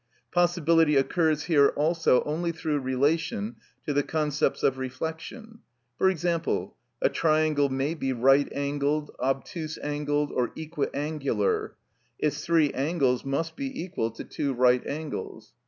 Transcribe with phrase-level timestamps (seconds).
[0.31, 5.59] Possibility occurs here also only through relation to the concepts of reflection:
[5.95, 11.73] for example, "A triangle may be right angled, obtuse angled, or equiangular;
[12.17, 15.53] its three angles must be equal to two right angles."